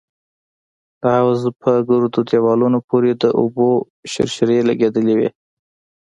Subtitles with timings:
[1.01, 3.69] د حوض په ګردو دېوالونو پورې د اوبو
[4.11, 5.29] شرشرې لگېدلې وې.